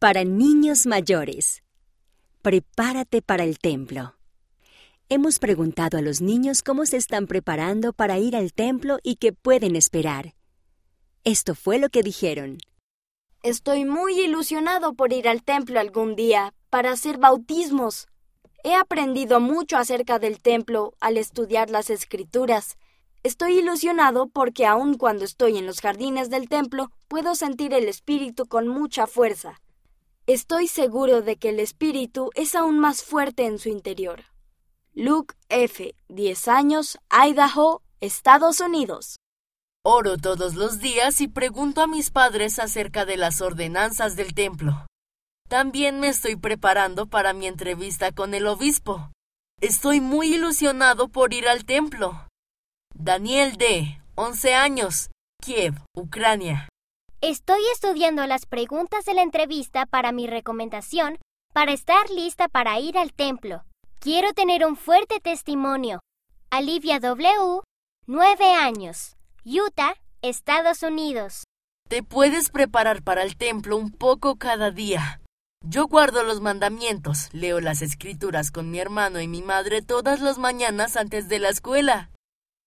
Para 0.00 0.22
niños 0.22 0.86
mayores. 0.86 1.64
Prepárate 2.40 3.20
para 3.20 3.42
el 3.42 3.58
templo. 3.58 4.14
Hemos 5.08 5.40
preguntado 5.40 5.98
a 5.98 6.02
los 6.02 6.20
niños 6.20 6.62
cómo 6.62 6.86
se 6.86 6.96
están 6.96 7.26
preparando 7.26 7.92
para 7.92 8.16
ir 8.16 8.36
al 8.36 8.52
templo 8.52 9.00
y 9.02 9.16
qué 9.16 9.32
pueden 9.32 9.74
esperar. 9.74 10.36
Esto 11.24 11.56
fue 11.56 11.80
lo 11.80 11.88
que 11.88 12.04
dijeron. 12.04 12.58
Estoy 13.42 13.84
muy 13.84 14.20
ilusionado 14.20 14.94
por 14.94 15.12
ir 15.12 15.26
al 15.26 15.42
templo 15.42 15.80
algún 15.80 16.14
día 16.14 16.54
para 16.70 16.92
hacer 16.92 17.18
bautismos. 17.18 18.06
He 18.62 18.76
aprendido 18.76 19.40
mucho 19.40 19.78
acerca 19.78 20.20
del 20.20 20.40
templo 20.40 20.94
al 21.00 21.16
estudiar 21.16 21.70
las 21.70 21.90
escrituras. 21.90 22.78
Estoy 23.24 23.58
ilusionado 23.58 24.28
porque 24.28 24.64
aun 24.64 24.96
cuando 24.96 25.24
estoy 25.24 25.58
en 25.58 25.66
los 25.66 25.80
jardines 25.80 26.30
del 26.30 26.48
templo 26.48 26.92
puedo 27.08 27.34
sentir 27.34 27.74
el 27.74 27.88
espíritu 27.88 28.46
con 28.46 28.68
mucha 28.68 29.08
fuerza. 29.08 29.58
Estoy 30.28 30.68
seguro 30.68 31.22
de 31.22 31.36
que 31.36 31.48
el 31.48 31.58
espíritu 31.58 32.30
es 32.34 32.54
aún 32.54 32.78
más 32.78 33.02
fuerte 33.02 33.46
en 33.46 33.58
su 33.58 33.70
interior. 33.70 34.24
Luke 34.92 35.34
F., 35.48 35.94
10 36.10 36.48
años, 36.48 36.98
Idaho, 37.10 37.80
Estados 38.02 38.60
Unidos. 38.60 39.16
Oro 39.82 40.18
todos 40.18 40.54
los 40.54 40.80
días 40.80 41.22
y 41.22 41.28
pregunto 41.28 41.80
a 41.80 41.86
mis 41.86 42.10
padres 42.10 42.58
acerca 42.58 43.06
de 43.06 43.16
las 43.16 43.40
ordenanzas 43.40 44.16
del 44.16 44.34
templo. 44.34 44.86
También 45.48 45.98
me 45.98 46.08
estoy 46.08 46.36
preparando 46.36 47.06
para 47.06 47.32
mi 47.32 47.46
entrevista 47.46 48.12
con 48.12 48.34
el 48.34 48.48
obispo. 48.48 49.10
Estoy 49.62 50.02
muy 50.02 50.34
ilusionado 50.34 51.08
por 51.08 51.32
ir 51.32 51.48
al 51.48 51.64
templo. 51.64 52.28
Daniel 52.94 53.56
D., 53.56 54.02
11 54.14 54.54
años, 54.54 55.08
Kiev, 55.42 55.72
Ucrania. 55.96 56.68
Estoy 57.20 57.58
estudiando 57.72 58.24
las 58.28 58.46
preguntas 58.46 59.04
de 59.04 59.12
la 59.12 59.22
entrevista 59.22 59.86
para 59.86 60.12
mi 60.12 60.28
recomendación 60.28 61.18
para 61.52 61.72
estar 61.72 62.08
lista 62.10 62.46
para 62.46 62.78
ir 62.78 62.96
al 62.96 63.12
templo. 63.12 63.64
Quiero 63.98 64.32
tener 64.34 64.64
un 64.64 64.76
fuerte 64.76 65.18
testimonio. 65.18 65.98
Alivia 66.50 67.00
W, 67.00 67.62
9 68.06 68.54
años, 68.54 69.16
Utah, 69.44 69.94
Estados 70.22 70.84
Unidos. 70.84 71.42
Te 71.88 72.04
puedes 72.04 72.50
preparar 72.50 73.02
para 73.02 73.24
el 73.24 73.36
templo 73.36 73.76
un 73.76 73.90
poco 73.90 74.36
cada 74.36 74.70
día. 74.70 75.20
Yo 75.66 75.88
guardo 75.88 76.22
los 76.22 76.40
mandamientos, 76.40 77.30
leo 77.32 77.58
las 77.58 77.82
escrituras 77.82 78.52
con 78.52 78.70
mi 78.70 78.78
hermano 78.78 79.20
y 79.20 79.26
mi 79.26 79.42
madre 79.42 79.82
todas 79.82 80.20
las 80.20 80.38
mañanas 80.38 80.96
antes 80.96 81.28
de 81.28 81.40
la 81.40 81.48
escuela. 81.48 82.10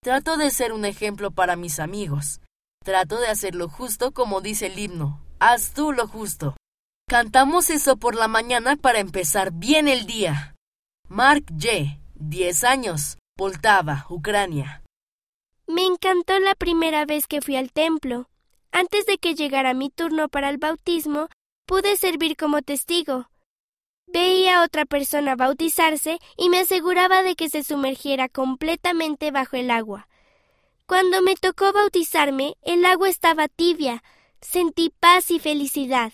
Trato 0.04 0.36
de 0.36 0.50
ser 0.52 0.74
un 0.74 0.84
ejemplo 0.84 1.32
para 1.32 1.56
mis 1.56 1.80
amigos. 1.80 2.42
Trato 2.84 3.20
de 3.20 3.28
hacer 3.28 3.54
lo 3.54 3.70
justo 3.70 4.12
como 4.12 4.42
dice 4.42 4.66
el 4.66 4.80
himno. 4.80 5.22
Haz 5.40 5.74
tú 5.74 5.92
lo 5.92 6.08
justo. 6.08 6.56
Cantamos 7.08 7.70
eso 7.70 7.98
por 7.98 8.16
la 8.16 8.28
mañana 8.28 8.76
para 8.76 9.00
empezar 9.00 9.52
bien 9.52 9.88
el 9.88 10.08
día. 10.08 10.56
Mark 11.08 11.46
J., 11.52 12.00
10 12.16 12.64
años, 12.64 13.18
Poltava, 13.36 14.08
Ucrania. 14.10 14.82
Me 15.68 15.86
encantó 15.86 16.40
la 16.40 16.56
primera 16.56 17.06
vez 17.06 17.28
que 17.28 17.42
fui 17.42 17.56
al 17.56 17.72
templo. 17.72 18.30
Antes 18.72 19.06
de 19.06 19.18
que 19.20 19.36
llegara 19.36 19.74
mi 19.74 19.90
turno 19.90 20.28
para 20.28 20.50
el 20.50 20.58
bautismo, 20.58 21.28
pude 21.68 21.98
servir 21.98 22.36
como 22.36 22.62
testigo. 22.62 23.30
Veía 24.08 24.60
a 24.60 24.64
otra 24.66 24.86
persona 24.86 25.36
bautizarse 25.36 26.18
y 26.36 26.50
me 26.50 26.60
aseguraba 26.60 27.22
de 27.22 27.36
que 27.36 27.50
se 27.50 27.64
sumergiera 27.64 28.28
completamente 28.28 29.30
bajo 29.30 29.56
el 29.56 29.70
agua. 29.70 30.08
Cuando 30.92 31.22
me 31.22 31.38
tocó 31.38 31.72
bautizarme, 31.72 32.58
el 32.64 32.84
agua 32.84 33.08
estaba 33.08 33.48
tibia. 33.48 34.04
Sentí 34.42 34.92
paz 35.00 35.32
y 35.32 35.40
felicidad. 35.40 36.12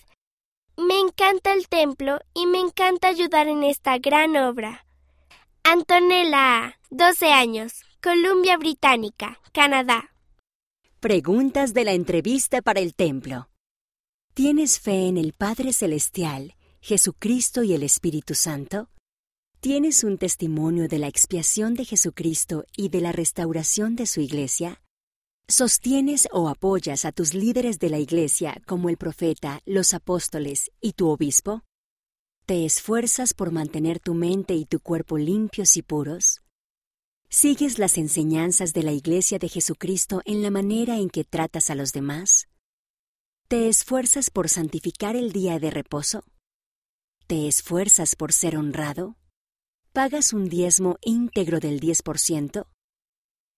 Me 0.78 1.00
encanta 1.00 1.52
el 1.54 1.68
templo 1.68 2.20
y 2.36 2.46
me 2.46 2.60
encanta 2.60 3.08
ayudar 3.08 3.48
en 3.48 3.64
esta 3.64 3.98
gran 3.98 4.38
obra. 4.38 4.86
Antonella, 5.64 6.80
12 6.92 7.32
años, 7.32 7.86
Columbia 8.04 8.56
Británica, 8.58 9.40
Canadá. 9.52 10.14
Preguntas 11.00 11.74
de 11.74 11.84
la 11.84 11.94
entrevista 11.94 12.62
para 12.62 12.80
el 12.80 12.94
templo. 12.94 13.50
¿Tienes 14.36 14.80
fe 14.80 15.08
en 15.08 15.18
el 15.18 15.34
Padre 15.34 15.74
Celestial, 15.74 16.54
Jesucristo 16.82 17.64
y 17.64 17.74
el 17.74 17.82
Espíritu 17.82 18.36
Santo? 18.36 18.90
¿Tienes 19.60 20.04
un 20.04 20.20
testimonio 20.20 20.88
de 20.88 21.00
la 21.00 21.08
expiación 21.08 21.74
de 21.74 21.84
Jesucristo 21.84 22.66
y 22.78 22.90
de 22.90 23.02
la 23.02 23.12
restauración 23.12 23.96
de 23.96 24.06
su 24.06 24.22
iglesia? 24.22 24.84
¿Sostienes 25.48 26.28
o 26.32 26.48
apoyas 26.48 27.06
a 27.06 27.12
tus 27.12 27.34
líderes 27.34 27.80
de 27.80 27.90
la 27.90 27.98
iglesia 27.98 28.62
como 28.68 28.90
el 28.90 28.98
profeta, 28.98 29.62
los 29.66 29.96
apóstoles 29.96 30.70
y 30.80 30.94
tu 30.94 31.08
obispo? 31.10 31.64
¿Te 32.46 32.66
esfuerzas 32.66 33.34
por 33.34 33.52
mantener 33.52 34.00
tu 34.00 34.14
mente 34.14 34.54
y 34.54 34.66
tu 34.66 34.80
cuerpo 34.80 35.18
limpios 35.18 35.76
y 35.76 35.82
puros? 35.82 36.42
¿Sigues 37.28 37.80
las 37.80 37.98
enseñanzas 37.98 38.74
de 38.74 38.84
la 38.84 38.92
iglesia 38.92 39.40
de 39.40 39.50
Jesucristo 39.50 40.22
en 40.26 40.44
la 40.44 40.52
manera 40.52 41.00
en 41.00 41.10
que 41.10 41.24
tratas 41.24 41.72
a 41.72 41.76
los 41.76 41.94
demás? 41.94 42.48
¿Te 43.48 43.70
esfuerzas 43.70 44.30
por 44.30 44.50
santificar 44.50 45.16
el 45.16 45.32
día 45.32 45.58
de 45.58 45.72
reposo? 45.72 46.24
¿Te 47.26 47.48
esfuerzas 47.48 48.16
por 48.16 48.34
ser 48.34 48.56
honrado? 48.56 49.18
¿Pagas 49.98 50.32
un 50.32 50.48
diezmo 50.48 50.98
íntegro 51.02 51.60
del 51.60 51.80
10%? 51.80 52.68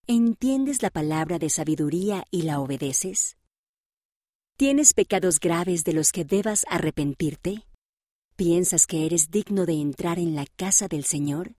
¿Entiendes 0.07 0.81
la 0.81 0.89
palabra 0.89 1.37
de 1.37 1.49
sabiduría 1.49 2.23
y 2.31 2.43
la 2.43 2.61
obedeces? 2.61 3.35
¿Tienes 4.57 4.93
pecados 4.93 5.41
graves 5.41 5.83
de 5.83 5.91
los 5.91 6.13
que 6.13 6.23
debas 6.23 6.65
arrepentirte? 6.69 7.65
¿Piensas 8.37 8.87
que 8.87 9.05
eres 9.05 9.31
digno 9.31 9.65
de 9.65 9.81
entrar 9.81 10.17
en 10.17 10.33
la 10.33 10.45
casa 10.45 10.87
del 10.87 11.03
Señor? 11.03 11.55